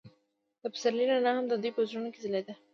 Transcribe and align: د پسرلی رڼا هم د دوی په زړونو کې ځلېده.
د 0.61 0.63
پسرلی 0.73 1.05
رڼا 1.11 1.31
هم 1.35 1.45
د 1.47 1.53
دوی 1.61 1.71
په 1.75 1.81
زړونو 1.89 2.09
کې 2.13 2.19
ځلېده. 2.25 2.53